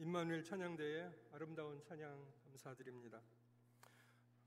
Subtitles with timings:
[0.00, 3.20] 임마누엘 찬양대의 아름다운 찬양 감사드립니다.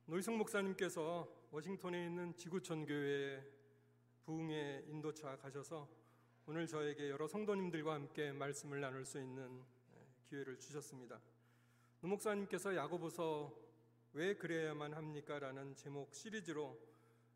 [0.06, 3.44] 노희성 목사님께서 워싱턴에 있는 지구촌 교회에
[4.24, 5.90] 부흥회 인도차 가셔서
[6.46, 9.62] 오늘 저에게 여러 성도님들과 함께 말씀을 나눌 수 있는
[10.30, 11.20] 기회를 주셨습니다.
[12.00, 13.54] 노 목사님께서 야고보서
[14.14, 15.38] 왜 그래야만 합니까?
[15.38, 16.80] 라는 제목 시리즈로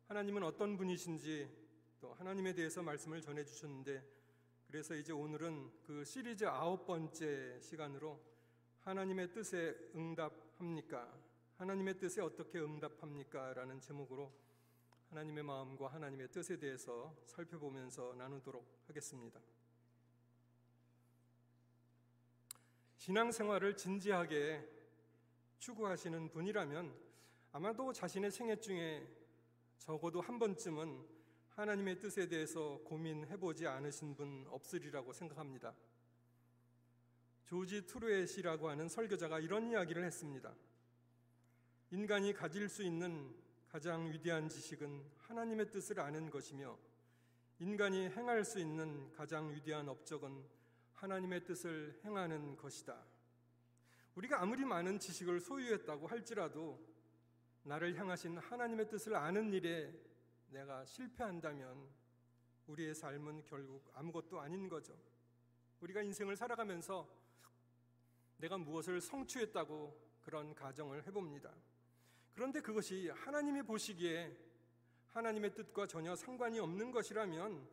[0.08, 1.50] 하나님은 어떤 분이신지
[2.00, 4.15] 또 하나님에 대해서 말씀을 전해 주셨는데
[4.66, 8.20] 그래서 이제 오늘은 그 시리즈 아홉 번째 시간으로
[8.80, 11.16] 하나님의 뜻에 응답합니까?
[11.56, 13.54] 하나님의 뜻에 어떻게 응답합니까?
[13.54, 14.32] 라는 제목으로
[15.10, 19.40] 하나님의 마음과 하나님의 뜻에 대해서 살펴보면서 나누도록 하겠습니다.
[22.96, 24.68] 신앙생활을 진지하게
[25.60, 26.92] 추구하시는 분이라면
[27.52, 29.06] 아마도 자신의 생애 중에
[29.78, 31.15] 적어도 한 번쯤은
[31.56, 35.74] 하나님의 뜻에 대해서 고민해보지 않으신 분 없으리라고 생각합니다.
[37.46, 40.54] 조지 트루엣이라고 하는 설교자가 이런 이야기를 했습니다.
[41.92, 43.34] 인간이 가질 수 있는
[43.70, 46.78] 가장 위대한 지식은 하나님의 뜻을 아는 것이며
[47.58, 50.44] 인간이 행할 수 있는 가장 위대한 업적은
[50.92, 53.02] 하나님의 뜻을 행하는 것이다.
[54.14, 56.78] 우리가 아무리 많은 지식을 소유했다고 할지라도
[57.62, 59.90] 나를 향하신 하나님의 뜻을 아는 일에
[60.48, 61.88] 내가 실패한다면
[62.66, 64.96] 우리의 삶은 결국 아무것도 아닌 거죠.
[65.80, 67.08] 우리가 인생을 살아가면서
[68.38, 71.54] 내가 무엇을 성취했다고 그런 가정을 해봅니다.
[72.34, 74.36] 그런데 그것이 하나님이 보시기에
[75.08, 77.66] 하나님의 뜻과 전혀 상관이 없는 것이라면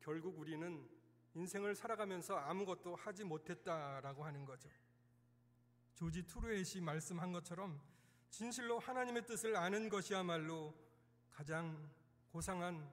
[0.00, 0.88] 결국 우리는
[1.34, 4.68] 인생을 살아가면서 아무것도 하지 못했다라고 하는 거죠.
[5.94, 7.80] 조지 투르엣이 말씀한 것처럼
[8.30, 10.74] 진실로 하나님의 뜻을 아는 것이야말로
[11.30, 11.90] 가장
[12.30, 12.88] 고상한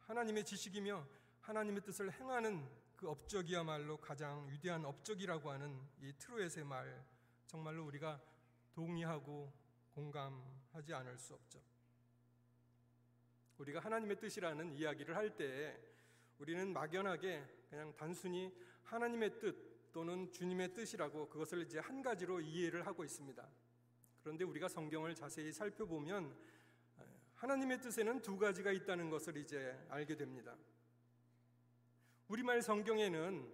[0.00, 1.06] 하나님의 지식이며
[1.40, 7.04] 하나님의 뜻을 행하는 그 업적이야말로 가장 위대한 업적이라고 하는 이 트루엣의 말
[7.46, 8.20] 정말로 우리가
[8.72, 9.52] 동의하고
[9.92, 11.60] 공감하지 않을 수 없죠.
[13.58, 15.80] 우리가 하나님의 뜻이라는 이야기를 할때
[16.38, 18.52] 우리는 막연하게 그냥 단순히
[18.82, 23.48] 하나님의 뜻 또는 주님의 뜻이라고 그것을 이제 한 가지로 이해를 하고 있습니다.
[24.22, 26.36] 그런데 우리가 성경을 자세히 살펴보면
[27.42, 30.56] 하나님의 뜻에는 두 가지가 있다는 것을 이제 알게 됩니다.
[32.28, 33.52] 우리말 성경에는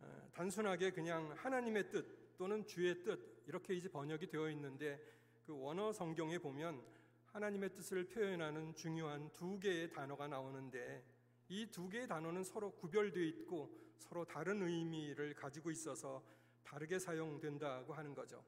[0.00, 4.98] 어, 단순하게 그냥 하나님의 뜻 또는 주의 뜻 이렇게 이제 번역이 되어 있는데
[5.44, 6.82] 그 원어 성경에 보면
[7.26, 11.04] 하나님의 뜻을 표현하는 중요한 두 개의 단어가 나오는데
[11.50, 16.24] 이 두 개의 단어는 서로 구별되어 있고 서로 다른 의미를 가지고 있어서
[16.64, 18.42] 다르게 사용된다고 하는 거죠.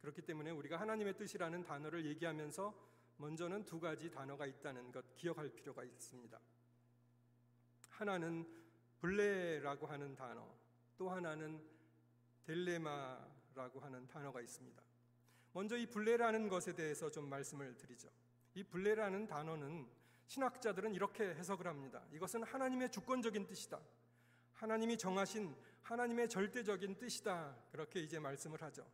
[0.00, 5.84] 그렇기 때문에 우리가 하나님의 뜻이라는 단어를 얘기하면서 먼저는 두 가지 단어가 있다는 것 기억할 필요가
[5.84, 6.40] 있습니다.
[7.90, 8.46] 하나는
[9.00, 10.54] 블레라고 하는 단어,
[10.96, 11.62] 또 하나는
[12.44, 14.82] 델레마라고 하는 단어가 있습니다.
[15.52, 18.08] 먼저 이 블레라는 것에 대해서 좀 말씀을 드리죠.
[18.54, 19.88] 이 블레라는 단어는
[20.26, 22.02] 신학자들은 이렇게 해석을 합니다.
[22.12, 23.80] 이것은 하나님의 주권적인 뜻이다.
[24.54, 27.56] 하나님이 정하신 하나님의 절대적인 뜻이다.
[27.70, 28.86] 그렇게 이제 말씀을 하죠.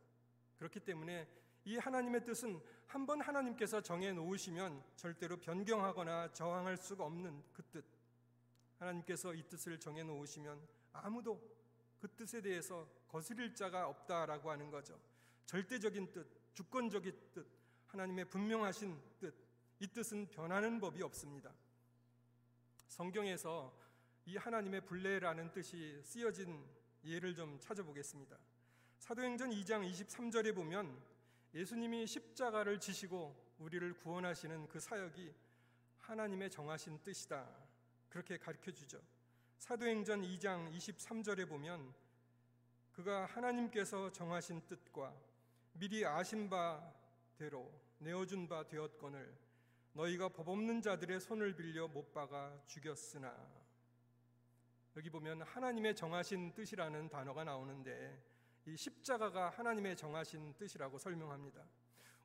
[0.57, 1.27] 그렇기 때문에
[1.69, 7.85] 이 하나님의 뜻은 한 번 하나님께서 정해 놓으시면 절대로 변경하거나 저항할 수가 없는 그 뜻.
[8.79, 10.59] 하나님께서 이 뜻을 정해 놓으시면
[10.93, 11.39] 아무도
[11.99, 14.99] 그 뜻에 대해서 거스릴 자가 없다라고 하는 거죠.
[15.45, 17.45] 절대적인 뜻, 주권적인 뜻,
[17.85, 19.35] 하나님의 분명하신 뜻,
[19.79, 21.53] 이 뜻은 변하는 법이 없습니다.
[22.87, 23.71] 성경에서
[24.25, 26.65] 이 하나님의 불례라는 뜻이 쓰여진
[27.03, 28.39] 예를 좀 찾아보겠습니다.
[28.97, 31.18] 사도행전 2장 23절에 보면
[31.53, 35.33] 예수님이 십자가를 지시고 우리를 구원하시는 그 사역이
[35.97, 37.47] 하나님의 정하신 뜻이다.
[38.07, 39.01] 그렇게 가르쳐 주죠.
[39.57, 41.93] 사도행전 2장 23절에 보면
[42.91, 45.13] 그가 하나님께서 정하신 뜻과
[45.73, 49.35] 미리 아신 바대로 내어준 바 되었거늘
[49.93, 53.35] 너희가 법 없는 자들의 손을 빌려 못 박아 죽였으나
[54.95, 58.21] 여기 보면 하나님의 정하신 뜻이라는 단어가 나오는데
[58.69, 61.65] 이 십자가가 하나님의 정하신 뜻이라고 설명합니다.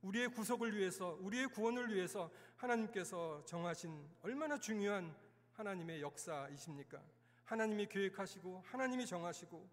[0.03, 5.17] 우리의 구속을 위해서, 우리의 구원을 위해서 하나님께서 정하신 얼마나 중요한
[5.53, 7.03] 하나님의 역사이십니까?
[7.45, 9.67] 하나님이 계획하시고, 하나님이 정하시고,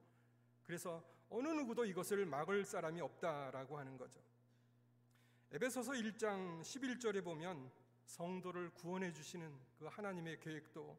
[0.64, 4.22] 그래서 어느 누구도 이것을 막을 사람이 없다라고 하는 거죠.
[5.52, 7.70] 에베소서 1장 11절에 보면
[8.06, 10.98] 성도를 구원해 주시는 그 하나님의 계획도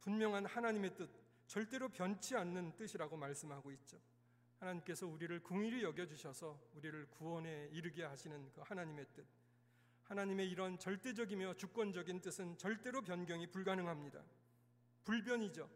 [0.00, 1.10] 분명한 하나님의 뜻,
[1.46, 3.98] 절대로 변치 않는 뜻이라고 말씀하고 있죠.
[4.58, 9.26] 하나님께서 우리를 궁일히 여겨 주셔서 우리를 구원에 이르게 하시는 그 하나님의 뜻.
[10.04, 14.22] 하나님의 이런 절대적이며 주권적인 뜻은 절대로 변경이 불가능합니다.
[15.04, 15.68] 불변이죠.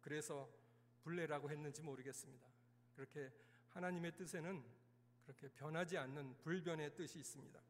[0.00, 0.48] 그래서
[1.02, 2.46] 불례라고 했는지 모르겠습니다.
[2.94, 3.32] 그렇게
[3.70, 4.62] 하나님의 뜻에는
[5.24, 7.60] 그렇게 변하지 않는 불변의 뜻이 있습니다.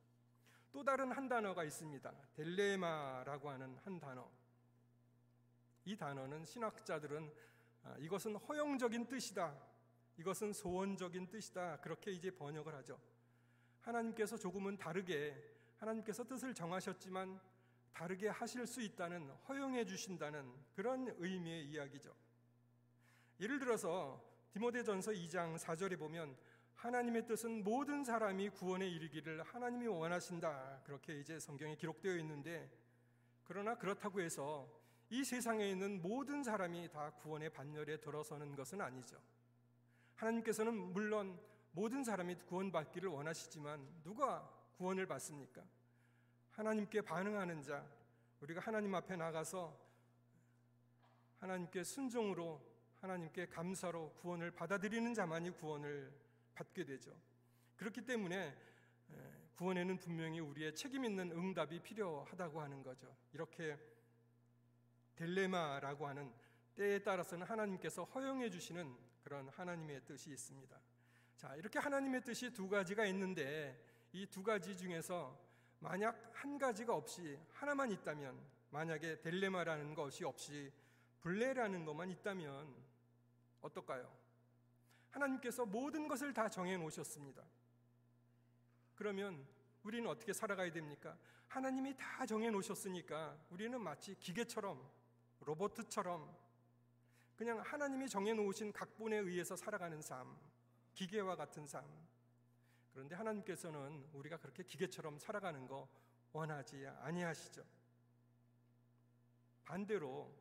[0.73, 2.13] 또 다른 한 단어가 있습니다.
[2.35, 4.29] 델레마라고 하는 한 단어.
[5.85, 7.33] 이 단어는 신학자들은
[7.85, 9.72] 아, 이것은 허용적인 뜻이다.
[10.19, 11.81] 이것은 소원적인 뜻이다.
[11.81, 12.99] 그렇게 이제 번역을 하죠.
[13.81, 15.37] 하나님께서 조금은 다르게
[15.79, 17.41] 하나님께서 뜻을 정하셨지만
[17.93, 22.15] 다르게 하실 수 있다는 허용해 주신다는 그런 의미의 이야기죠.
[23.41, 24.23] 예를 들어서
[24.53, 26.37] 디모데전서 2장 4절에 보면
[26.75, 30.83] 하나님의 뜻은 모든 사람이 구원에 이르기를 하나님이 원하신다.
[30.85, 32.71] 그렇게 이제 성경에 기록되어 있는데
[33.45, 34.69] 그러나 그렇다고 해서
[35.11, 39.21] 이 세상에 있는 모든 사람이 다 구원의 반열에 들어서는 것은 아니죠.
[40.17, 41.39] 하나님께서는 물론
[41.73, 45.63] 모든 사람이 구원받기를 원하시지만 누가 구원을 받습니까?
[46.51, 47.87] 하나님께 반응하는 자,
[48.41, 49.79] 우리가 하나님 앞에 나가서
[51.41, 52.61] 하나님께 순종으로
[53.01, 56.13] 하나님께 감사로 구원을 받아들이는 자만이 구원을
[56.55, 57.17] 받게 되죠.
[57.77, 58.57] 그렇기 때문에
[59.57, 63.17] 구원에는 분명히 우리의 책임 있는 응답이 필요하다고 하는 거죠.
[63.33, 63.79] 이렇게
[65.17, 66.33] 델레마라고 하는
[66.75, 70.79] 때에 따라서는 하나님께서 허용해 주시는 그런 하나님의 뜻이 있습니다.
[71.37, 73.81] 자, 이렇게 하나님의 뜻이 두 가지가 있는데
[74.13, 75.39] 이 두 가지 중에서
[75.79, 78.39] 만약 한 가지가 없이 하나만 있다면
[78.71, 80.73] 만약에 델레마라는 것이 없이
[81.21, 82.75] 블레라는 것만 있다면
[83.63, 84.13] 어떨까요?
[85.11, 87.43] 하나님께서 모든 것을 다 정해 놓으셨습니다.
[88.95, 89.47] 그러면
[89.83, 91.17] 우리는 어떻게 살아가야 됩니까?
[91.49, 94.91] 하나님이 다 정해 놓으셨으니까 우리는 마치 기계처럼
[95.41, 96.35] 로봇처럼
[97.43, 100.39] 그냥 하나님이 정해 놓으신 각본에 의해서 살아가는 삶,
[100.95, 101.85] 기계와 같은 삶.
[102.93, 105.89] 그런데 하나님께서는 우리가 그렇게 기계처럼 살아가는 거
[106.33, 107.65] 원하지 아니하시죠.
[109.65, 110.33] 반대로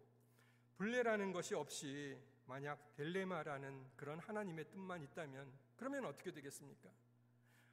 [0.75, 6.87] 불례라는 것이 없이 만약 델레마라는 그런 하나님의 뜻만 있다면 그러면 어떻게 되겠습니까?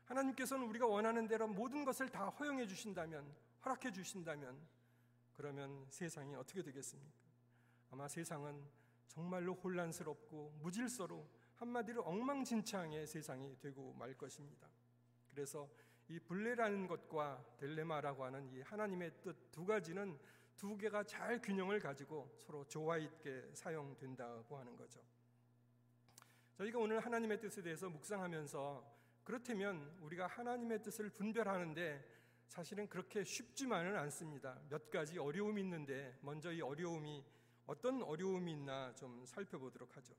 [0.07, 3.31] 하나님께서는 우리가 원하는 대로 모든 것을 다 허용해 주신다면
[3.63, 4.59] 허락해 주신다면
[5.37, 7.21] 그러면 세상이 어떻게 되겠습니까?
[7.91, 14.69] 아마 세상은 정말로 혼란스럽고 무질서로 한마디로 엉망진창의 세상이 되고 말 것입니다.
[15.31, 15.69] 그래서
[16.09, 20.17] 이 불례라는 것과 델레마라고 하는 이 하나님의 뜻 두 가지는
[20.57, 25.01] 두 개가 잘 균형을 가지고 서로 조화 있게 사용된다고 하는 거죠.
[26.55, 34.61] 저희가 오늘 하나님의 뜻에 대해서 묵상하면서 그렇다면 우리가 하나님의 뜻을 분별하는데 사실은 그렇게 쉽지만은 않습니다.
[34.69, 37.25] 몇 가지 어려움이 있는데 먼저 이 어려움이
[37.69, 40.15] 어떤 어려움이 있나 좀 살펴보도록 하죠.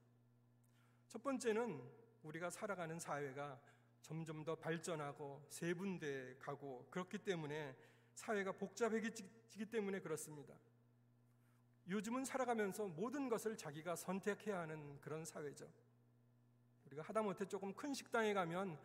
[1.08, 1.82] 첫 번째는
[2.22, 3.60] 우리가 살아가는 사회가
[4.04, 7.76] 점점 더 발전하고 세분돼 가고 그렇기 때문에
[8.14, 10.54] 사회가 복잡해지기 때문에 그렇습니다.
[11.88, 15.68] 요즘은 살아가면서 모든 것을 자기가 선택해야 하는 그런 사회죠.
[16.86, 18.80] 우리가 하다못해 조금 큰 식당에 가면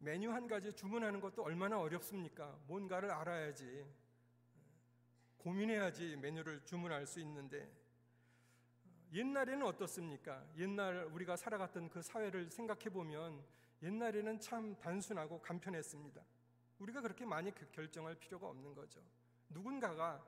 [0.00, 2.58] 메뉴 한 가지 주문하는 것도 얼마나 어렵습니까?
[2.66, 3.86] 뭔가를 알아야지.
[5.38, 7.81] 고민해야지 메뉴를 주문할 수 있는데
[9.12, 10.42] 옛날에는 어떻습니까?
[10.56, 13.44] 옛날 우리가 살아갔던 그 사회를 생각해 보면
[13.82, 16.24] 옛날에는 참 단순하고 간편했습니다.
[16.78, 19.00] 우리가 그렇게 많이 결정할 필요가 없는 거죠.
[19.50, 20.24] 누군가가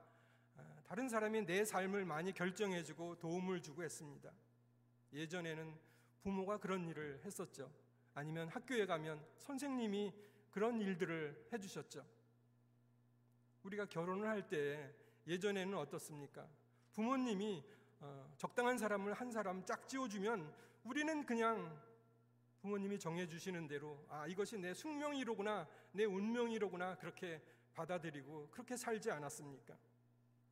[0.57, 4.31] 아, 다른 사람이 내 삶을 많이 결정해주고 도움을 주고 했습니다.
[5.13, 5.75] 예전에는
[6.21, 7.71] 부모가 그런 일을 했었죠.
[8.13, 10.13] 아니면 학교에 가면 선생님이
[10.51, 12.05] 그런 일들을 해주셨죠.
[13.63, 14.93] 우리가 결혼을 할 때
[15.27, 16.47] 예전에는 어떻습니까?
[16.93, 17.74] 부모님이 어,
[18.37, 21.81] 적당한 사람을 한 사람 짝 지어주면 우리는 그냥
[22.59, 27.41] 부모님이 정해주시는 대로 아 이것이 내 숙명이로구나 내 운명이로구나 그렇게
[27.73, 29.77] 받아들이고 그렇게 살지 않았습니까?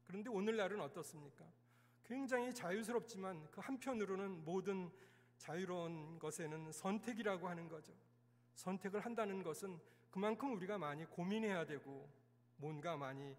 [0.03, 1.45] 그런데 오늘날은 어떻습니까?
[2.03, 4.91] 굉장히 자유스럽지만 그 한편으로는 모든
[5.37, 7.93] 자유로운 것에는 선택이라고 하는 거죠.
[8.55, 9.79] 선택을 한다는 것은
[10.11, 12.07] 그만큼 우리가 많이 고민해야 되고
[12.57, 13.35] 뭔가 많이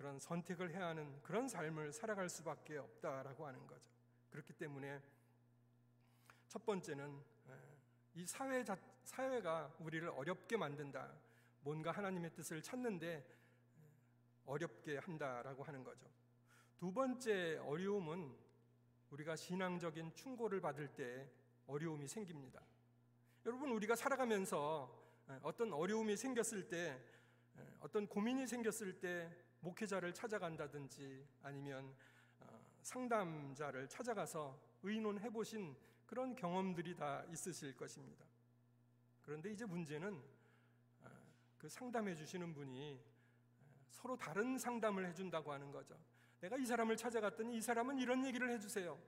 [0.00, 3.90] 그런 선택을 해야 하는 그런 삶을 살아갈 수밖에 없다라고 하는 거죠.
[4.30, 4.98] 그렇기 때문에
[6.48, 7.22] 첫 번째는
[8.14, 11.12] 이 사회 자, 사회가 우리를 어렵게 만든다.
[11.60, 13.22] 뭔가 하나님의 뜻을 찾는데
[14.46, 16.08] 어렵게 한다라고 하는 거죠.
[16.78, 18.34] 두 번째 어려움은
[19.10, 21.30] 우리가 신앙적인 충고를 받을 때
[21.66, 22.62] 어려움이 생깁니다.
[23.44, 24.98] 여러분 우리가 살아가면서
[25.42, 26.98] 어떤 어려움이 생겼을 때
[27.80, 31.94] 어떤 고민이 생겼을 때 목회자를 찾아간다든지 아니면
[32.40, 35.76] 어, 상담자를 찾아가서 의논해 보신
[36.06, 38.24] 그런 경험들이 다 있으실 것입니다.
[39.22, 40.20] 그런데 이제 문제는
[41.04, 41.10] 아,
[41.58, 43.00] 그 상담해 주시는 분이
[43.60, 45.96] 아, 서로 다른 상담을 해준다고 하는 거죠.
[46.40, 48.98] 내가 이 사람을 찾아갔더니 이 사람은 이런 얘기를 해주세요.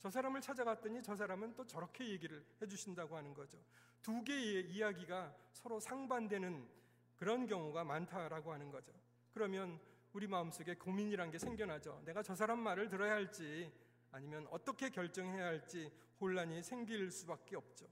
[0.00, 3.58] 저 사람을 찾아갔더니 저 사람은 또 저렇게 얘기를 해주신다고 하는 거죠.
[4.02, 6.68] 두 개의 이야기가 서로 상반되는
[7.16, 8.92] 그런 경우가 많다라고 하는 거죠.
[9.34, 9.80] 그러면
[10.12, 12.02] 우리 마음속에 고민이란 게 생겨나죠.
[12.04, 13.70] 내가 저 사람 말을 들어야 할지
[14.12, 17.86] 아니면 어떻게 결정해야 할지 혼란이 생길 수밖에 없죠.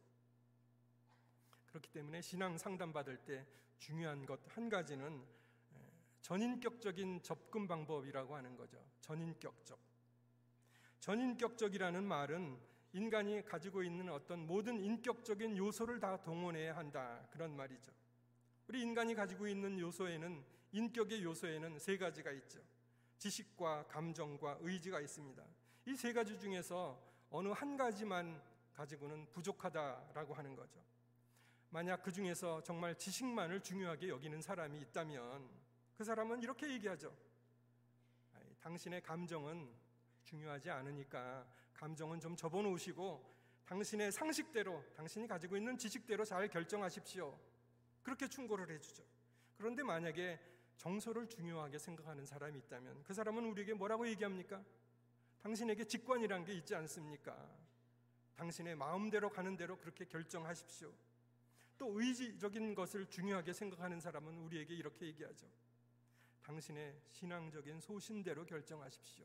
[1.66, 3.44] 그렇기 때문에 신앙 상담 받을 때
[3.78, 5.24] 중요한 것 한 가지는
[6.20, 8.78] 전인격적인 접근 방법이라고 하는 거죠.
[9.00, 9.78] 전인격적.
[11.00, 12.60] 전인격적이라는 말은
[12.92, 17.26] 인간이 가지고 있는 어떤 모든 인격적인 요소를 다 동원해야 한다.
[17.32, 17.90] 그런 말이죠.
[18.68, 22.60] 우리 인간이 가지고 있는 요소에는 인격의 요소에는 세 가지가 있죠.
[23.18, 25.44] 지식과 감정과 의지가 있습니다.
[25.86, 27.00] 이 세 가지 중에서
[27.30, 28.40] 어느 한 가지만
[28.72, 30.80] 가지고는 부족하다라고 하는 거죠.
[31.70, 35.48] 만약 그 중에서 정말 지식만을 중요하게 여기는 사람이 있다면
[35.96, 37.16] 그 사람은 이렇게 얘기하죠.
[38.60, 39.72] 당신의 감정은
[40.24, 43.32] 중요하지 않으니까 감정은 좀 접어놓으시고
[43.64, 47.38] 당신의 상식대로, 당신이 가지고 있는 지식대로 잘 결정하십시오.
[48.02, 49.02] 그렇게 충고를 해주죠.
[49.56, 50.38] 그런데 만약에
[50.76, 54.64] 정서를 중요하게 생각하는 사람이 있다면 그 사람은 우리에게 뭐라고 얘기합니까?
[55.42, 57.36] 당신에게 직관이란 게 있지 않습니까?
[58.36, 60.92] 당신의 마음대로 가는 대로 그렇게 결정하십시오.
[61.78, 65.46] 또 의지적인 것을 중요하게 생각하는 사람은 우리에게 이렇게 얘기하죠.
[66.42, 69.24] 당신의 신앙적인 소신대로 결정하십시오.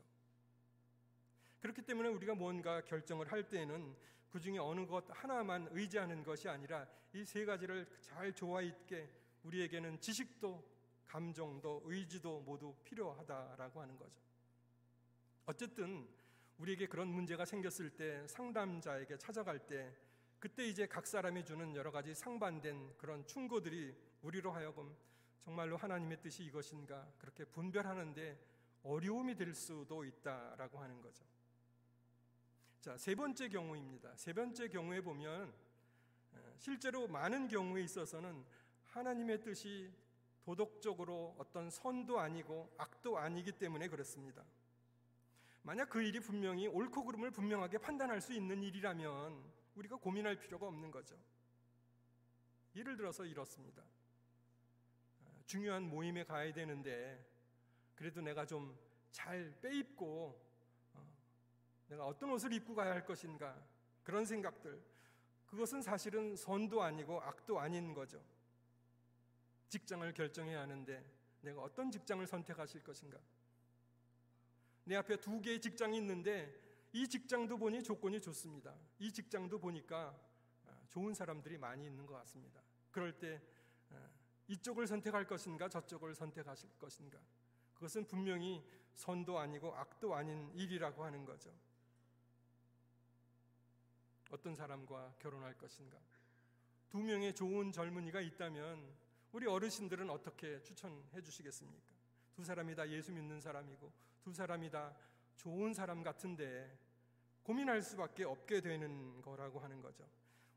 [1.60, 3.96] 그렇기 때문에 우리가 뭔가 결정을 할 때에는
[4.30, 9.10] 그 중에 어느 것 하나만 의지하는 것이 아니라 이 세 가지를 잘 조화 있게
[9.44, 10.62] 우리에게는 지식도
[11.08, 14.20] 감정도 의지도 모두 필요하다라고 하는 거죠.
[15.46, 16.06] 어쨌든
[16.58, 19.96] 우리에게 그런 문제가 생겼을 때 상담자에게 찾아갈 때
[20.38, 24.94] 그때 이제 각 사람이 주는 여러 가지 상반된 그런 충고들이 우리로 하여금
[25.40, 28.38] 정말로 하나님의 뜻이 이것인가 그렇게 분별하는데
[28.82, 31.24] 어려움이 될 수도 있다라고 하는 거죠.
[32.80, 34.14] 자, 세 번째 경우입니다.
[34.16, 35.52] 세 번째 경우에 보면
[36.58, 38.44] 실제로 많은 경우에 있어서는
[38.84, 39.92] 하나님의 뜻이
[40.48, 44.44] 도덕적으로 어떤 선도 아니고 악도 아니기 때문에 그렇습니다.
[45.62, 50.90] 만약 그 일이 분명히 옳고 그름을 분명하게 판단할 수 있는 일이라면 우리가 고민할 필요가 없는
[50.90, 51.16] 거죠.
[52.74, 53.82] 예를 들어서 이렇습니다.
[55.44, 57.24] 중요한 모임에 가야 되는데
[57.94, 58.76] 그래도 내가 좀
[59.10, 60.40] 잘 빼입고
[61.88, 63.56] 내가 어떤 옷을 입고 가야 할 것인가
[64.04, 64.80] 그런 생각들
[65.46, 68.22] 그것은 사실은 선도 아니고 악도 아닌 거죠.
[69.68, 71.04] 직장을 결정해야 하는데
[71.42, 73.18] 내가 어떤 직장을 선택하실 것인가?
[74.84, 78.74] 내 앞에 두 개의 직장이 있는데 이 직장도 보니 조건이 좋습니다.
[78.98, 80.18] 이 직장도 보니까
[80.66, 82.62] 아, 좋은 사람들이 많이 있는 것 같습니다.
[82.90, 83.42] 그럴 때
[83.90, 84.08] 아,
[84.48, 87.18] 이쪽을 선택할 것인가 저쪽을 선택하실 것인가?
[87.74, 91.52] 그것은 분명히 선도 아니고 악도 아닌 일이라고 하는 거죠.
[94.30, 95.98] 어떤 사람과 결혼할 것인가?
[96.88, 98.92] 두 명의 좋은 젊은이가 있다면
[99.32, 101.94] 우리 어르신들은 어떻게 추천해 주시겠습니까?
[102.34, 103.92] 두 사람이 다 예수 믿는 사람이고
[104.22, 104.94] 두 사람이 다
[105.36, 106.78] 좋은 사람 같은데
[107.42, 110.08] 고민할 수밖에 없게 되는 거라고 하는 거죠.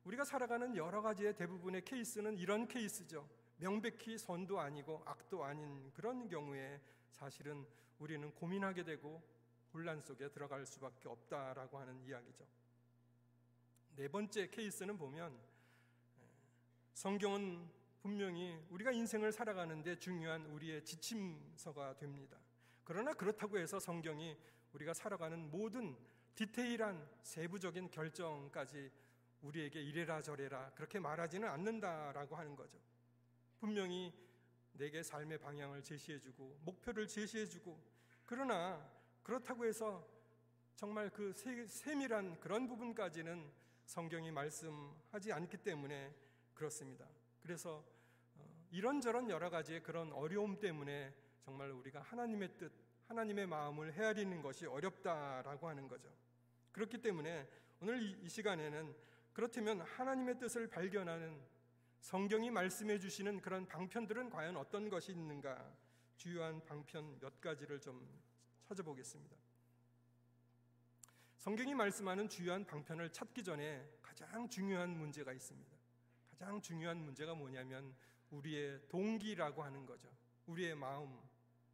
[0.03, 3.29] 우리가 살아가는 여러 가지의 대부분의 케이스는 이런 케이스죠.
[3.57, 7.65] 명백히 선도 아니고 악도 아닌 그런 경우에 사실은
[7.99, 9.21] 우리는 고민하게 되고
[9.73, 12.45] 혼란 속에 들어갈 수밖에 없다라고 하는 이야기죠.
[13.95, 15.37] 네 번째 케이스는 보면
[16.93, 22.37] 성경은 분명히 우리가 인생을 살아가는데 중요한 우리의 지침서가 됩니다.
[22.83, 24.37] 그러나 그렇다고 해서 성경이
[24.73, 25.95] 우리가 살아가는 모든
[26.35, 28.91] 디테일한 세부적인 결정까지
[29.41, 32.79] 우리에게 이래라 저래라 그렇게 말하지는 않는다라고 하는 거죠.
[33.59, 34.13] 분명히
[34.73, 37.79] 내게 삶의 방향을 제시해주고 목표를 제시해주고
[38.25, 38.89] 그러나
[39.21, 40.07] 그렇다고 해서
[40.75, 43.51] 정말 그 세밀한 그런 부분까지는
[43.85, 46.15] 성경이 말씀하지 않기 때문에
[46.55, 47.07] 그렇습니다.
[47.41, 47.83] 그래서
[48.35, 52.71] 어, 이런저런 여러 가지의 그런 어려움 때문에 정말 우리가 하나님의 뜻,
[53.07, 56.09] 하나님의 마음을 헤아리는 것이 어렵다라고 하는 거죠.
[56.71, 57.47] 그렇기 때문에
[57.81, 58.95] 오늘 이 시간에는
[59.33, 61.41] 그렇다면 하나님의 뜻을 발견하는
[61.99, 65.75] 성경이 말씀해 주시는 그런 방편들은 과연 어떤 것이 있는가
[66.17, 68.21] 주요한 방편 몇 가지를 좀
[68.63, 69.35] 찾아보겠습니다.
[71.37, 75.70] 성경이 말씀하는 주요한 방편을 찾기 전에 가장 중요한 문제가 있습니다.
[76.41, 77.93] 가장 중요한 문제가 뭐냐면
[78.31, 80.09] 우리의 동기라고 하는 거죠.
[80.47, 81.19] 우리의 마음.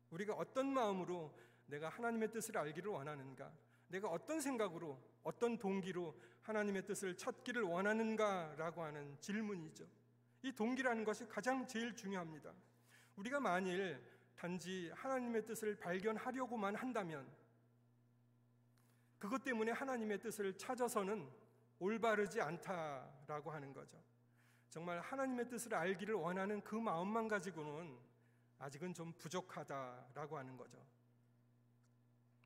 [0.10, 1.34] 우리가 어떤 마음으로
[1.68, 3.50] 내가 하나님의 뜻을 알기를 원하는가?
[3.88, 9.88] 내가 어떤 생각으로, 어떤 동기로 하나님의 뜻을 찾기를 원하는가라고 하는 질문이죠.
[10.44, 12.54] 이 동기라는 것이 가장 제일 중요합니다.
[13.16, 14.04] 우리가 만일
[14.36, 17.26] 단지 하나님의 뜻을 발견하려고만 한다면
[19.18, 21.32] 그것 때문에 하나님의 뜻을 찾아서는
[21.80, 23.98] 올바르지 않다라고 하는 거죠.
[24.70, 27.98] 정말 하나님의 뜻을 알기를 원하는 그 마음만 가지고는
[28.60, 30.78] 아직은 좀 부족하다라고 하는 거죠.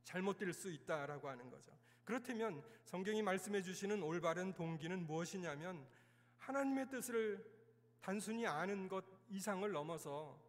[0.03, 1.71] 잘못될 수 있다라고 하는 거죠.
[2.03, 5.87] 그렇다면 성경이 말씀해 주시는 올바른 동기는 무엇이냐면
[6.39, 7.45] 하나님의 뜻을
[8.01, 10.39] 단순히 아는 것 이상을 넘어서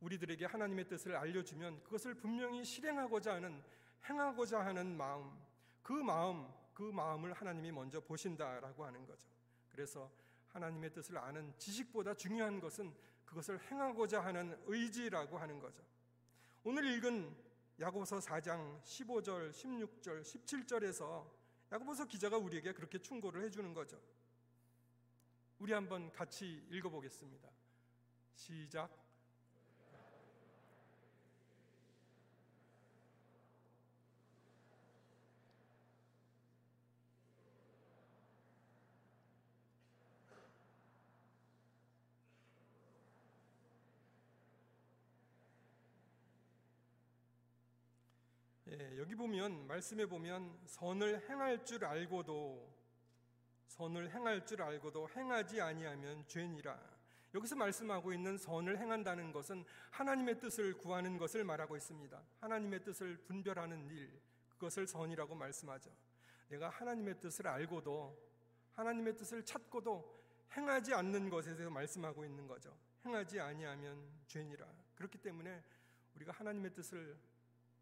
[0.00, 3.62] 우리들에게 하나님의 뜻을 알려주면 그것을 분명히 실행하고자 하는
[4.08, 5.38] 행하고자 하는 마음,
[5.82, 9.28] 그 마음, 그 마음을 하나님이 먼저 보신다라고 하는 거죠.
[9.68, 10.10] 그래서
[10.52, 15.82] 하나님의 뜻을 아는 지식보다 중요한 것은 그것을 행하고자 하는 의지라고 하는 거죠.
[16.64, 17.34] 오늘 읽은
[17.80, 21.26] 야고보서 4장 15절, 16절, 17절에서
[21.72, 24.00] 야고보서 기자가 우리에게 그렇게 충고를 해 주는 거죠.
[25.58, 27.48] 우리 한번 같이 읽어 보겠습니다.
[28.34, 28.90] 시작.
[48.72, 52.72] 예, 여기 보면 말씀에 보면 선을 행할 줄 알고도
[53.66, 56.78] 선을 행할 줄 알고도 행하지 아니하면 죄니라.
[57.34, 62.22] 여기서 말씀하고 있는 선을 행한다는 것은 하나님의 뜻을 구하는 것을 말하고 있습니다.
[62.38, 65.90] 하나님의 뜻을 분별하는 일, 그것을 선이라고 말씀하죠.
[66.48, 68.16] 내가 하나님의 뜻을 알고도
[68.72, 70.20] 하나님의 뜻을 찾고도
[70.56, 72.76] 행하지 않는 것에 대해서 말씀하고 있는 거죠.
[73.04, 74.64] 행하지 아니하면 죄니라.
[74.94, 75.60] 그렇기 때문에
[76.14, 77.18] 우리가 하나님의 뜻을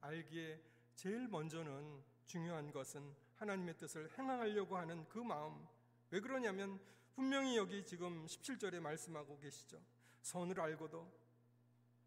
[0.01, 5.65] 알기에 제일 먼저는 중요한 것은 하나님의 뜻을 행하려고 하는 그 마음.
[6.11, 6.81] 왜 그러냐면
[7.15, 9.81] 분명히 여기 지금 17절에 말씀하고 계시죠.
[10.23, 11.09] 선을 알고도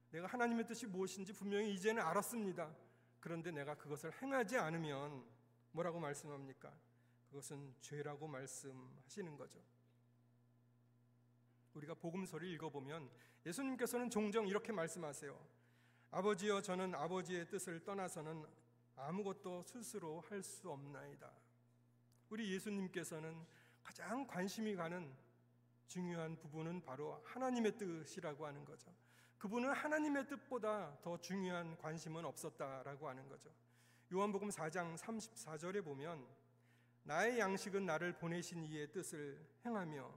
[0.09, 2.75] 내가 하나님의 뜻이 무엇인지 분명히 이제는 알았습니다.
[3.21, 5.25] 그런데 내가 그것을 행하지 않으면
[5.71, 6.77] 뭐라고 말씀합니까?
[7.29, 9.61] 그것은 죄라고 말씀하시는 거죠.
[11.75, 13.09] 우리가 복음서를 읽어보면
[13.45, 15.61] 예수님께서는 종종 이렇게 말씀하세요.
[16.11, 18.45] 아버지여 저는 아버지의 뜻을 떠나서는
[18.95, 21.31] 아무것도 스스로 할 수 없나이다.
[22.29, 23.45] 우리 예수님께서는
[23.83, 25.13] 가장 관심이 가는
[25.87, 28.93] 중요한 부분은 바로 하나님의 뜻이라고 하는 거죠.
[29.37, 33.49] 그분은 하나님의 뜻보다 더 중요한 관심은 없었다라고 하는 거죠.
[34.13, 36.25] 요한복음 4장 34절에 보면
[37.03, 40.13] 나의 양식은 나를 보내신 이의 뜻을 행하며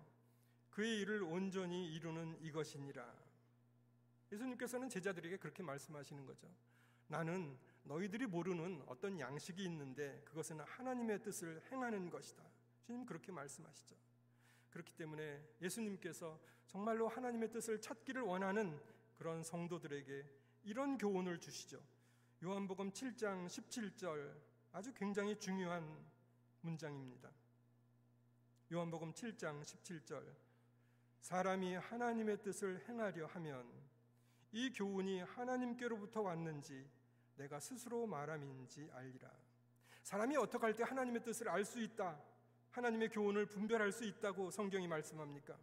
[0.70, 3.14] 그의 일을 온전히 이루는 이것이니라.
[4.32, 6.48] 예수님께서는 제자들에게 그렇게 말씀하시는 거죠.
[7.06, 12.42] 나는 너희들이 모르는 어떤 양식이 있는데 그것은 하나님의 뜻을 행하는 것이다.
[12.82, 13.96] 주님 그렇게 말씀하시죠.
[14.70, 18.80] 그렇기 때문에 예수님께서 정말로 하나님의 뜻을 찾기를 원하는
[19.14, 20.24] 그런 성도들에게
[20.64, 21.80] 이런 교훈을 주시죠.
[22.42, 24.34] 요한복음 7장 17절
[24.72, 25.86] 아주 굉장히 중요한
[26.62, 27.30] 문장입니다.
[28.72, 30.34] 요한복음 7장 17절
[31.20, 33.70] 사람이 하나님의 뜻을 행하려 하면
[34.52, 36.86] 이 교훈이 하나님께로부터 왔는지
[37.36, 39.30] 내가 스스로 말함인지 알리라.
[40.02, 42.20] 사람이 어떻게 할 때 하나님의 뜻을 알 수 있다.
[42.70, 45.56] 하나님의 교훈을 분별할 수 있다고 성경이 말씀합니까?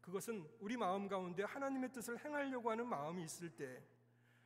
[0.00, 3.82] 그것은 우리 마음 가운데 하나님의 뜻을 행하려고 하는 마음이 있을 때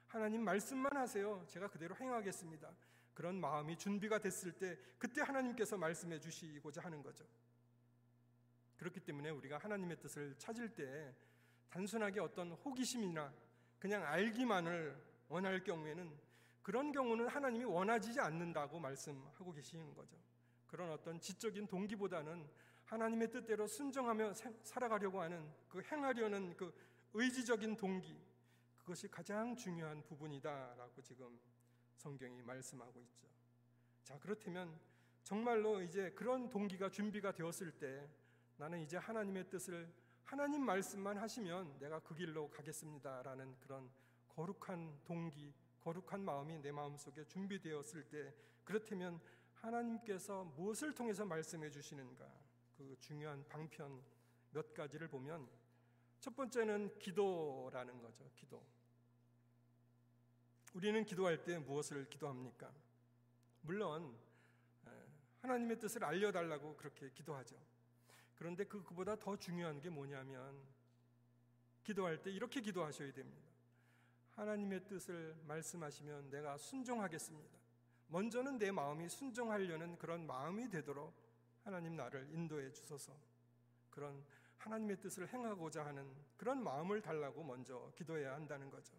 [0.06, 1.44] 하나님 말씀만 하세요.
[1.48, 2.70] 제가 그대로 행하겠습니다.
[3.14, 7.24] 그런 마음이 준비가 됐을 때 그때 하나님께서 말씀해 주시고자 하는 거죠.
[8.76, 11.14] 그렇기 때문에 우리가 하나님의 뜻을 찾을 때
[11.70, 13.32] 단순하게 어떤 호기심이나
[13.78, 14.96] 그냥 알기만을
[15.28, 16.12] 원할 경우에는
[16.62, 20.16] 그런 경우는 하나님이 원하지 않는다고 말씀하고 계시는 거죠.
[20.66, 22.48] 그런 어떤 지적인 동기보다는
[22.84, 26.72] 하나님의 뜻대로 순종하며 살아가려고 하는 그 행하려는 그
[27.14, 28.18] 의지적인 동기
[28.78, 31.38] 그것이 가장 중요한 부분이다라고 지금
[31.96, 33.28] 성경이 말씀하고 있죠.
[34.02, 34.78] 자, 그렇다면
[35.22, 38.08] 정말로 이제 그런 동기가 준비가 되었을 때
[38.56, 39.92] 나는 이제 하나님의 뜻을
[40.24, 43.90] 하나님 말씀만 하시면 내가 그 길로 가겠습니다라는 그런
[44.28, 49.20] 거룩한 동기 거룩한 마음이 내 마음속에 준비되었을 때 그렇다면
[49.54, 52.30] 하나님께서 무엇을 통해서 말씀해 주시는가
[52.76, 54.02] 그 중요한 방편
[54.50, 55.48] 몇 가지를 보면
[56.20, 58.30] 첫 번째는 기도라는 거죠.
[58.36, 58.64] 기도.
[60.74, 62.72] 우리는 기도할 때 무엇을 기도합니까?
[63.62, 64.16] 물론
[65.40, 67.56] 하나님의 뜻을 알려달라고 그렇게 기도하죠.
[68.36, 70.60] 그런데 그 그보다 더 중요한 게 뭐냐면
[71.82, 73.51] 기도할 때 이렇게 기도하셔야 됩니다.
[74.34, 77.58] 하나님의 뜻을 말씀하시면 내가 순종하겠습니다.
[78.08, 81.14] 먼저는 내 마음이 순종하려는 그런 마음이 되도록
[81.62, 83.16] 하나님 나를 인도해 주소서.
[83.90, 84.24] 그런
[84.58, 88.94] 하나님의 뜻을 행하고자 하는 그런 마음을 달라고 먼저 기도해야 한다는 거죠.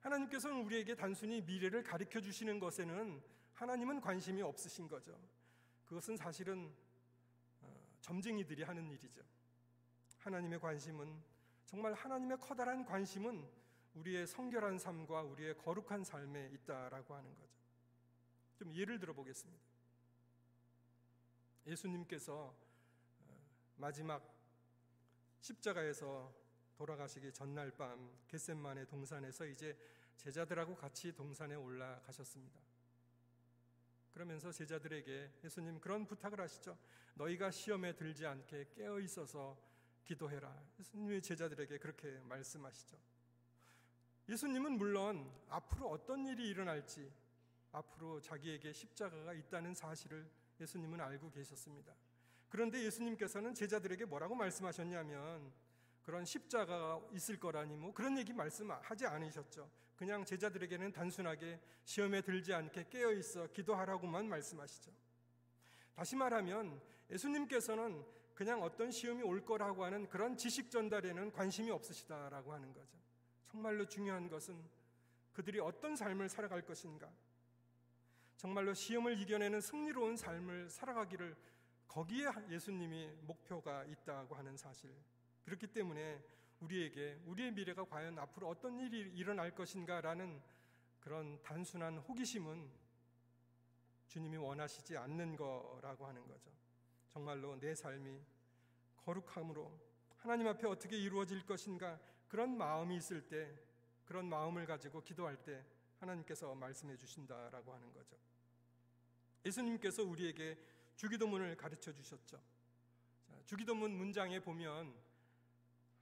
[0.00, 3.22] 하나님께서는 우리에게 단순히 미래를 가르쳐 주시는 것에는
[3.54, 5.18] 하나님은 관심이 없으신 거죠.
[5.84, 6.72] 그것은 사실은
[7.60, 9.22] 어, 점쟁이들이 하는 일이죠.
[10.18, 11.22] 하나님의 관심은
[11.66, 13.46] 정말 하나님의 커다란 관심은
[13.94, 17.58] 우리의 성결한 삶과 우리의 거룩한 삶에 있다라고 하는 거죠.
[18.56, 19.62] 좀 예를 들어 보겠습니다.
[21.66, 22.54] 예수님께서
[23.20, 24.22] 어, 마지막
[25.40, 26.32] 십자가에서
[26.76, 29.76] 돌아가시기 전날 밤 겟셋만의 동산에서 이제
[30.16, 32.60] 제자들하고 같이 동산에 올라가셨습니다.
[34.12, 36.76] 그러면서 제자들에게 예수님 그런 부탁을 하시죠.
[37.14, 39.56] 너희가 시험에 들지 않게 깨어 있어서
[40.04, 40.62] 기도해라.
[40.78, 43.11] 예수님의 제자들에게 그렇게 말씀하시죠.
[44.28, 47.10] 예수님은 물론 앞으로 어떤 일이 일어날지
[47.72, 50.28] 앞으로 자기에게 십자가가 있다는 사실을
[50.60, 51.94] 예수님은 알고 계셨습니다.
[52.48, 55.52] 그런데 예수님께서는 제자들에게 뭐라고 말씀하셨냐면
[56.02, 59.70] 그런 십자가가 있을 거라니 뭐 그런 얘기 말씀하지 않으셨죠.
[59.96, 64.90] 그냥 제자들에게는 단순하게 시험에 들지 않게 깨어 있어 기도하라고만 말씀하시죠.
[65.94, 66.80] 다시 말하면
[67.10, 68.04] 예수님께서는
[68.34, 73.01] 그냥 어떤 시험이 올 거라고 하는 그런 지식 전달에는 관심이 없으시다라고 하는 거죠.
[73.52, 74.58] 정말로 중요한 것은
[75.34, 77.12] 그들이 어떤 삶을 살아갈 것인가.
[78.38, 81.36] 정말로 시험을 이겨내는 승리로운 삶을 살아가기를
[81.86, 84.90] 거기에 예수님이 목표가 있다고 하는 사실.
[85.44, 86.24] 그렇기 때문에
[86.60, 90.40] 우리에게 우리의 미래가 과연 앞으로 어떤 일이 일어날 것인가라는
[91.00, 92.70] 그런 단순한 호기심은
[94.06, 96.50] 주님이 원하시지 않는 거라고 하는 거죠.
[97.08, 98.18] 정말로 내 삶이
[98.96, 99.78] 거룩함으로
[100.16, 102.00] 하나님 앞에 어떻게 이루어질 것인가
[102.32, 103.54] 그런 마음이 있을 때
[104.06, 105.62] 그런 마음을 가지고 기도할 때
[105.98, 108.16] 하나님께서 말씀해 주신다라고 하는 거죠.
[109.44, 110.56] 예수님께서 우리에게
[110.96, 112.40] 주기도문을 가르쳐 주셨죠.
[113.44, 114.94] 주기도문 문장에 보면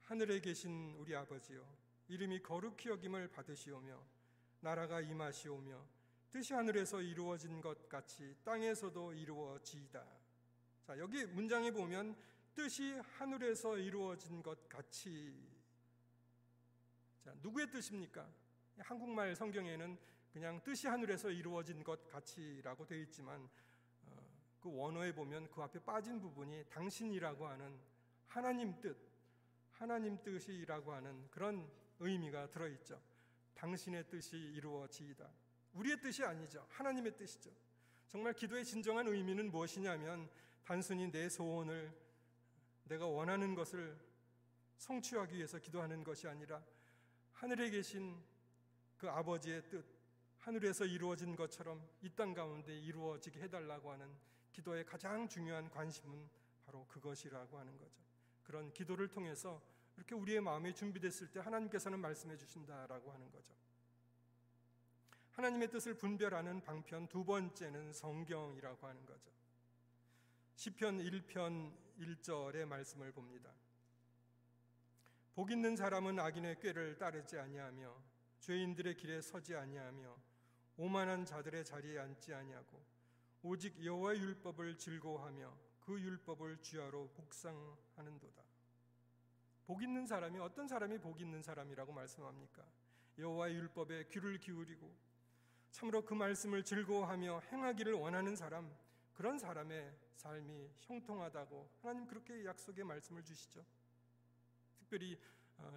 [0.03, 1.61] 하늘에 계신 우리 아버지여
[2.07, 4.01] 이름이 거룩히 여김을 받으시오며
[4.61, 5.85] 나라가 임하시오며
[6.31, 10.05] 뜻이 하늘에서 이루어진 것 같이 땅에서도 이루어지이다.
[10.87, 12.15] 자, 여기 문장에 보면
[12.53, 15.50] 뜻이 하늘에서 이루어진 것 같이
[17.23, 18.27] 자, 누구의 뜻입니까?
[18.79, 19.97] 한국말 성경에는
[20.33, 23.47] 그냥 뜻이 하늘에서 이루어진 것 같이라고 되어 있지만
[24.05, 24.17] 어,
[24.59, 27.79] 그 원어에 보면 그 앞에 빠진 부분이 당신이라고 하는
[28.25, 28.97] 하나님 뜻
[29.69, 32.99] 하나님 뜻이라고 하는 그런 의미가 들어 있죠.
[33.53, 35.29] 당신의 뜻이 이루어지이다.
[35.73, 36.65] 우리의 뜻이 아니죠.
[36.69, 37.51] 하나님의 뜻이죠.
[38.07, 40.27] 정말 기도의 진정한 의미는 무엇이냐면
[40.63, 41.93] 단순히 내 소원을
[42.85, 43.95] 내가 원하는 것을
[44.77, 46.63] 성취하기 위해서 기도하는 것이 아니라
[47.41, 48.23] 하늘에 계신
[48.99, 49.83] 그 아버지의 뜻,
[50.37, 54.15] 하늘에서 이루어진 것처럼 이 땅 가운데 이루어지게 해달라고 하는
[54.51, 56.29] 기도의 가장 중요한 관심은
[56.67, 57.99] 바로 그것이라고 하는 거죠.
[58.43, 59.59] 그런 기도를 통해서
[59.97, 63.55] 이렇게 우리의 마음이 준비됐을 때 하나님께서는 말씀해 주신다라고 하는 거죠.
[65.31, 69.31] 하나님의 뜻을 분별하는 방편 두 번째는 성경이라고 하는 거죠.
[70.57, 73.51] 시편 1편 1절의 말씀을 봅니다.
[75.33, 77.95] 복 있는 사람은 악인의 꾀를 따르지 아니하며
[78.41, 80.17] 죄인들의 길에 서지 아니하며
[80.75, 82.83] 오만한 자들의 자리에 앉지 아니하고
[83.43, 88.43] 오직 여호와의 율법을 즐거워하며 그 율법을 주야로 복상하는도다.
[89.65, 92.63] 복 있는 사람이 어떤 사람이 복 있는 사람이라고 말씀합니까?
[93.17, 94.93] 여호와의 율법에 귀를 기울이고
[95.71, 98.69] 참으로 그 말씀을 즐거워하며 행하기를 원하는 사람
[99.13, 103.63] 그런 사람의 삶이 형통하다고 하나님 그렇게 약속의 말씀을 주시죠.
[104.91, 105.17] 특별히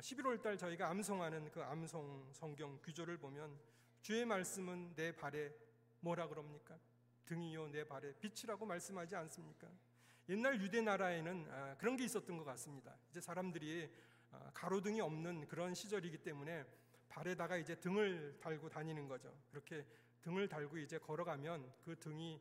[0.00, 3.56] 11월 어, 달 저희가 암송하는 그 암송 성경 규조를 보면
[4.02, 5.54] 주의 말씀은 내 발에
[6.00, 6.76] 뭐라 그럽니까?
[7.24, 9.68] 등이요 내 발에 빛이라고 말씀하지 않습니까?
[10.28, 12.96] 옛날 유대 나라에는 아, 그런 게 있었던 것 같습니다.
[13.08, 13.88] 이제 사람들이
[14.32, 16.64] 아, 가로등이 없는 그런 시절이기 때문에
[17.08, 19.32] 발에다가 이제 등을 달고 다니는 거죠.
[19.48, 19.86] 그렇게
[20.22, 22.40] 등을 달고 이제 걸어가면 그 등이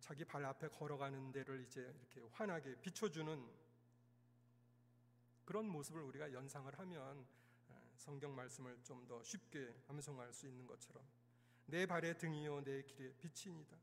[0.00, 3.63] 자기 발 앞에 걸어가는 데를 이제 이렇게 환하게 비춰주는
[5.44, 7.26] 그런 모습을 우리가 연상을 하면
[7.96, 11.04] 성경 말씀을 좀 더 쉽게 암송할 수 있는 것처럼
[11.66, 13.76] 내 발의 등이요 내 길의 빛이니다.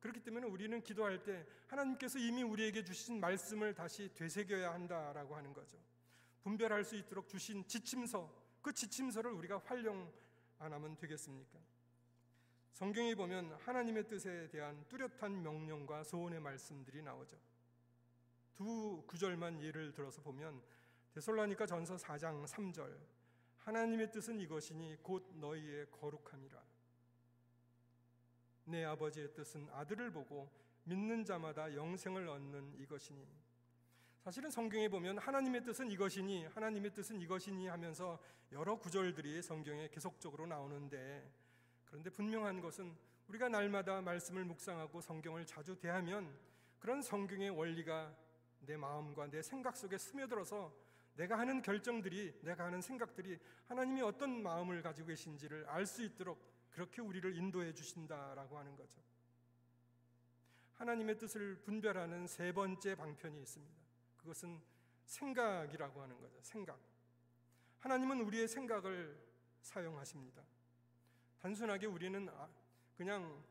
[0.00, 5.78] 그렇기 때문에 우리는 기도할 때 하나님께서 이미 우리에게 주신 말씀을 다시 되새겨야 한다라고 하는 거죠.
[6.42, 10.10] 분별할 수 있도록 주신 지침서, 그 지침서를 우리가 활용
[10.58, 11.58] 안 하면 되겠습니까?
[12.72, 17.36] 성경에 보면 하나님의 뜻에 대한 뚜렷한 명령과 소원의 말씀들이 나오죠.
[18.54, 20.62] 두 구절만 예를 들어서 보면
[21.12, 22.96] 데솔라니까 전서 4장 3절
[23.58, 26.62] 하나님의 뜻은 이것이니 곧 너희의 거룩함이라.
[28.64, 30.50] 내 아버지의 뜻은 아들을 보고
[30.84, 33.26] 믿는 자마다 영생을 얻는 이것이니.
[34.20, 38.18] 사실은 성경에 보면 하나님의 뜻은 이것이니 하나님의 뜻은 이것이니 하면서
[38.52, 41.30] 여러 구절들이 성경에 계속적으로 나오는데
[41.86, 42.94] 그런데 분명한 것은
[43.28, 46.36] 우리가 날마다 말씀을 묵상하고 성경을 자주 대하면
[46.78, 48.14] 그런 성경의 원리가
[48.60, 50.72] 내 마음과 내 생각 속에 스며들어서
[51.20, 57.02] 내가 하는 결정들이 내가 하는 생각들이 하나님이 어떤 마음을 가지고 계신지를 알 수 있도록 그렇게
[57.02, 59.02] 우리를 인도해 주신다라고 하는 거죠.
[60.76, 63.74] 하나님의 뜻을 분별하는 세 번째 방편이 있습니다.
[64.16, 64.62] 그것은
[65.04, 66.40] 생각이라고 하는 거죠.
[66.40, 66.80] 생각.
[67.80, 69.20] 하나님은 우리의 생각을
[69.60, 70.42] 사용하십니다.
[71.40, 72.48] 단순하게 우리는 아,
[72.96, 73.44] 그냥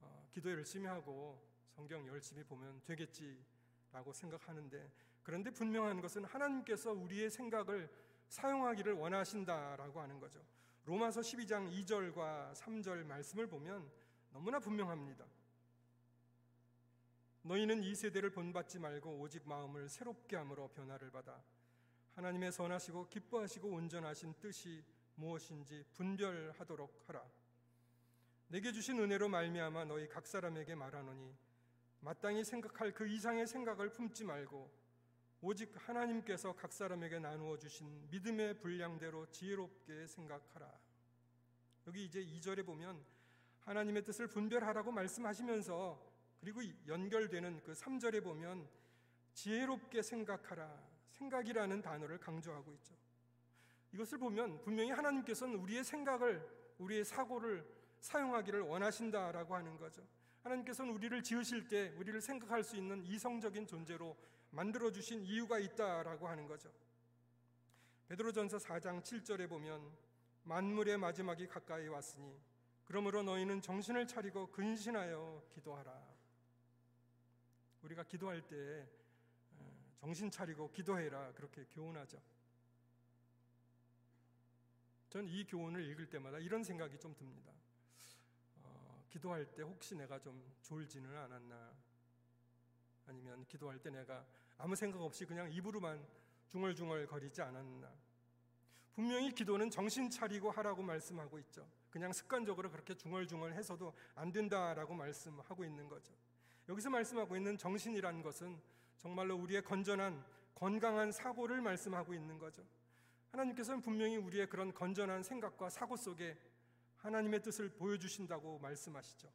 [0.00, 4.90] 어, 기도 열심히 하고 성경 열심히 보면 되겠지라고 생각하는데
[5.30, 7.88] 그런데 분명한 것은 하나님께서 우리의 생각을
[8.26, 10.44] 사용하기를 원하신다라고 하는 거죠.
[10.86, 13.88] 로마서 12장 2절과 3절 말씀을 보면
[14.32, 15.24] 너무나 분명합니다.
[17.42, 21.40] 너희는 이 세대를 본받지 말고 오직 마음을 새롭게 함으로 변화를 받아
[22.16, 27.24] 하나님의 선하시고 기뻐하시고 온전하신 뜻이 무엇인지 분별하도록 하라.
[28.48, 31.32] 내게 주신 은혜로 말미암아 너희 각 사람에게 말하노니
[32.00, 34.79] 마땅히 생각할 그 이상의 생각을 품지 말고
[35.42, 40.70] 오직 하나님께서 각 사람에게 나누어 주신 믿음의 분량대로 지혜롭게 생각하라.
[41.86, 43.02] 여기 이제 2절에 보면
[43.60, 48.68] 하나님의 뜻을 분별하라고 말씀하시면서 그리고 연결되는 그 3절에 보면
[49.32, 50.90] 지혜롭게 생각하라.
[51.08, 52.94] 생각이라는 단어를 강조하고 있죠.
[53.92, 56.46] 이것을 보면 분명히 하나님께서는 우리의 생각을,
[56.78, 57.66] 우리의 사고를
[58.00, 60.06] 사용하기를 원하신다라고 하는 거죠.
[60.42, 64.16] 하나님께서는 우리를 지으실 때 우리를 생각할 수 있는 이성적인 존재로
[64.50, 66.72] 만들어 주신 이유가 있다라고 하는 거죠.
[68.08, 69.96] 베드로전서 4장 7절에 보면
[70.42, 72.40] 만물의 마지막이 가까이 왔으니
[72.84, 76.08] 그러므로 너희는 정신을 차리고 근신하여 기도하라.
[77.82, 78.88] 우리가 기도할 때
[80.00, 82.20] 정신 차리고 기도해라 그렇게 교훈하죠.
[85.08, 87.52] 전 이 교훈을 읽을 때마다 이런 생각이 좀 듭니다.
[88.62, 91.72] 어, 기도할 때 혹시 내가 좀 졸지는 않았나?
[93.10, 94.24] 아니면 기도할 때 내가
[94.56, 96.06] 아무 생각 없이 그냥 입으로만
[96.48, 97.92] 중얼중얼 거리지 않았나?
[98.92, 101.68] 분명히 기도는 정신 차리고 하라고 말씀하고 있죠.
[101.90, 106.12] 그냥 습관적으로 그렇게 중얼중얼 해서도 안 된다라고 말씀하고 있는 거죠.
[106.68, 108.60] 여기서 말씀하고 있는 정신이라는 것은
[108.96, 112.62] 정말로 우리의 건전한 건강한 사고를 말씀하고 있는 거죠.
[113.32, 116.36] 하나님께서는 분명히 우리의 그런 건전한 생각과 사고 속에
[116.98, 119.28] 하나님의 뜻을 보여주신다고 말씀하시죠.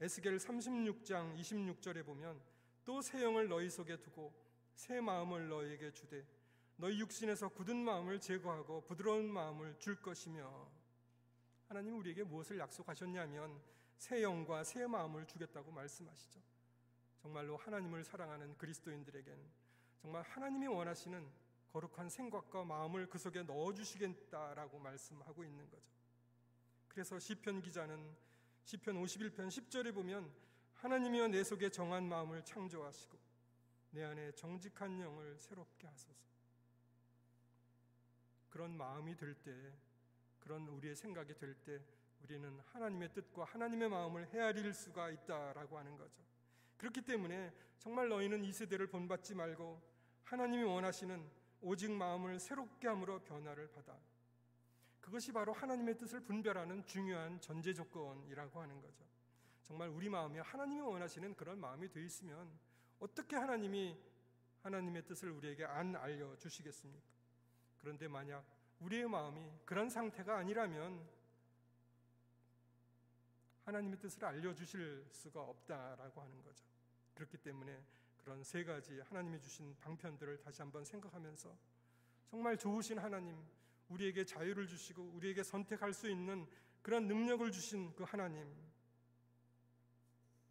[0.00, 2.40] 에스겔 36장 26절에 보면
[2.88, 4.32] 또 새 영을 너희 속에 두고
[4.74, 6.26] 새 마음을 너희에게 주되
[6.76, 10.66] 너희 육신에서 굳은 마음을 제거하고 부드러운 마음을 줄 것이며
[11.66, 13.60] 하나님 우리에게 무엇을 약속하셨냐면
[13.98, 16.40] 새 영과 새 마음을 주겠다고 말씀하시죠.
[17.20, 19.38] 정말로 하나님을 사랑하는 그리스도인들에게는
[20.00, 21.30] 정말 하나님이 원하시는
[21.70, 25.92] 거룩한 생각과 마음을 그 속에 넣어 주시겠다라고 말씀하고 있는 거죠.
[26.88, 28.16] 그래서 시편 기자는
[28.64, 30.47] 시편 51편 10절에 보면
[30.78, 33.18] 하나님이여 내 속에 정한 마음을 창조하시고
[33.90, 36.28] 내 안에 정직한 영을 새롭게 하소서.
[38.48, 39.52] 그런 마음이 될 때,
[40.38, 41.82] 그런 우리의 생각이 될 때,
[42.22, 46.22] 우리는 하나님의 뜻과 하나님의 마음을 헤아릴 수가 있다라고 하는 거죠.
[46.76, 49.82] 그렇기 때문에 정말 너희는 이 세대를 본받지 말고
[50.24, 51.28] 하나님이 원하시는
[51.60, 53.98] 오직 마음을 새롭게 함으로 변화를 받아.
[55.00, 59.04] 그것이 바로 하나님의 뜻을 분별하는 중요한 전제 조건이라고 하는 거죠.
[59.68, 62.50] 정말 우리 마음이 하나님이 원하시는 그런 마음이 되어 있으면
[62.98, 63.96] 어떻게 하나님이
[64.62, 67.06] 하나님의 뜻을 우리에게 안 알려 주시겠습니까?
[67.78, 68.44] 그런데 만약
[68.80, 71.06] 우리의 마음이 그런 상태가 아니라면
[73.66, 76.64] 하나님의 뜻을 알려 주실 수가 없다라고 하는 거죠.
[77.12, 77.84] 그렇기 때문에
[78.16, 81.54] 그런 세 가지 하나님이 주신 방편들을 다시 한번 생각하면서
[82.30, 83.36] 정말 좋으신 하나님,
[83.90, 86.46] 우리에게 자유를 주시고 우리에게 선택할 수 있는
[86.80, 88.50] 그런 능력을 주신 그 하나님.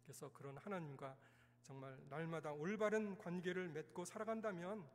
[0.08, 1.18] 그래서 그런 하나님과
[1.60, 4.88] 정말 날마다 올바른 관계를 맺고 살아간다면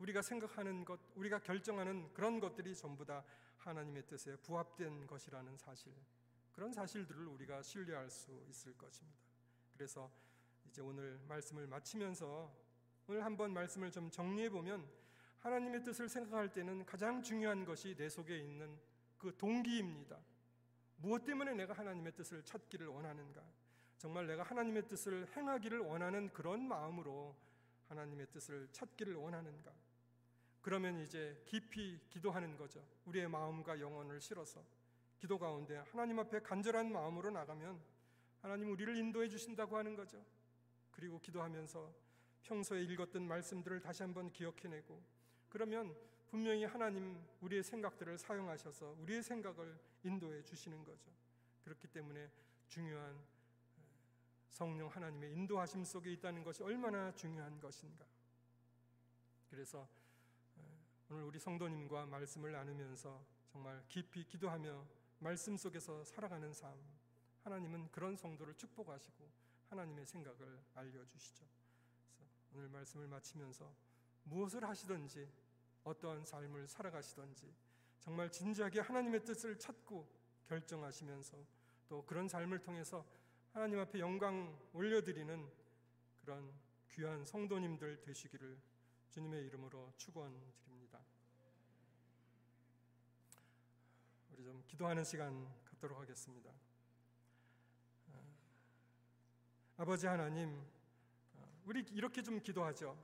[0.00, 3.24] 우리가 생각하는 것, 우리가 결정하는 그런 것들이 전부 다
[3.58, 5.92] 하나님의 뜻에 부합된 것이라는 사실.
[6.50, 9.20] 그런 사실들을 우리가 신뢰할 수 있을 것입니다.
[9.72, 10.10] 그래서
[10.66, 12.52] 이제 오늘 말씀을 마치면서
[13.06, 14.84] 오늘 한번 말씀을 좀 정리해 보면
[15.38, 18.80] 하나님의 뜻을 생각할 때는 가장 중요한 것이 내 속에 있는
[19.16, 20.18] 그 동기입니다.
[20.96, 23.63] 무엇 때문에 내가 하나님의 뜻을 찾기를 원하는가?
[23.98, 27.34] 정말 내가 하나님의 뜻을 행하기를 원하는 그런 마음으로
[27.88, 29.72] 하나님의 뜻을 찾기를 원하는가?
[30.60, 32.82] 그러면 이제 깊이 기도하는 거죠.
[33.04, 34.64] 우리의 마음과 영혼을 실어서
[35.18, 37.80] 기도 가운데 하나님 앞에 간절한 마음으로 나가면
[38.40, 40.24] 하나님 우리를 인도해 주신다고 하는 거죠.
[40.90, 41.92] 그리고 기도하면서
[42.42, 45.02] 평소에 읽었던 말씀들을 다시 한번 기억해내고
[45.48, 45.94] 그러면
[46.26, 51.10] 분명히 하나님 우리의 생각들을 사용하셔서 우리의 생각을 인도해 주시는 거죠.
[51.62, 52.30] 그렇기 때문에
[52.68, 53.18] 중요한
[54.54, 58.06] 성령 하나님의 인도하심 속에 있다는 것이 얼마나 중요한 것인가.
[59.50, 59.88] 그래서
[61.10, 64.86] 오늘 우리 성도님과 말씀을 나누면서 정말 깊이 기도하며
[65.18, 66.72] 말씀 속에서 살아가는 삶,
[67.42, 69.28] 하나님은 그런 성도를 축복하시고
[69.70, 71.44] 하나님의 생각을 알려주시죠.
[72.52, 73.74] 오늘 말씀을 마치면서
[74.22, 75.28] 무엇을 하시든지
[75.82, 77.52] 어떠한 삶을 살아가시든지
[77.98, 80.08] 정말 진지하게 하나님의 뜻을 찾고
[80.46, 81.44] 결정하시면서
[81.88, 83.04] 또 그런 삶을 통해서
[83.54, 85.48] 하나님 앞에 영광 올려드리는
[86.20, 86.52] 그런
[86.90, 88.58] 귀한 성도님들 되시기를
[89.10, 90.98] 주님의 이름으로 축원드립니다.
[94.32, 96.50] 우리 좀 기도하는 시간 갖도록 하겠습니다.
[98.08, 98.24] 어,
[99.76, 100.60] 아버지 하나님,
[101.34, 102.98] 어, 우리 이렇게 좀 기도하죠.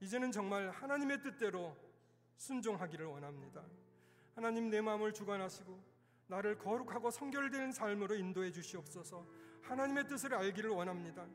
[0.00, 1.76] 이제는 정말 하나님의 뜻대로
[2.38, 3.66] 순종하기를 원합니다.
[4.34, 5.78] 하나님 내 마음을 주관하시고
[6.28, 9.49] 나를 거룩하고 성결된 삶으로 인도해 주시옵소서.
[9.62, 11.26] 하나님의 뜻을 알기를 원합니다.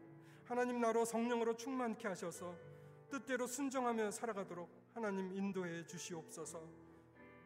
[0.46, 2.56] 하나님 나로 성령으로 충만케 하셔서
[3.10, 6.62] 뜻대로 순종하며 살아가도록 하나님 인도해 주시옵소서.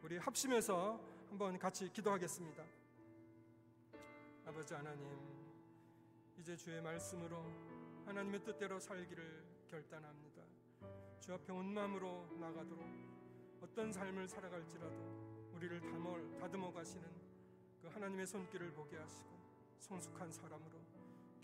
[0.04, 2.64] 우리 합심해서 한번 같이 기도하겠습니다.
[4.46, 5.06] 아버지 하나님,
[6.40, 7.46] 이제 주의 말씀으로
[8.06, 10.42] 하나님의 뜻대로 살기를 결단합니다.
[11.20, 12.84] 주 앞에 온 마음으로 나가도록
[13.62, 15.82] 어떤 삶을 살아갈지라도 우리를
[16.40, 17.08] 다듬어 가시는
[17.82, 19.39] 그 하나님의 손길을 보게 하시고
[19.80, 20.80] 성숙한 사람으로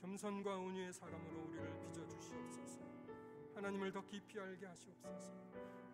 [0.02, 2.80] 겸손과 온유의 사람으로 우리를 빚어 주시옵소서.
[3.56, 5.34] 하나님을 더 깊이 알게 하시옵소서.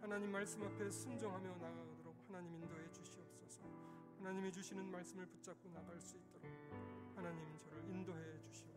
[0.01, 3.63] 하나님 말씀 앞에 순종하며 나가도록 하나님 인도해 주시옵소서.
[4.17, 6.51] 하나님이 주시는 말씀을 붙잡고 나갈 수 있도록
[7.15, 8.70] 하나님 저를 인도해 주시옵소서.